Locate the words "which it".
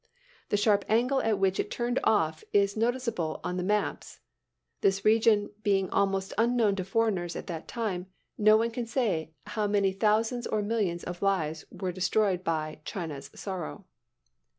1.37-1.69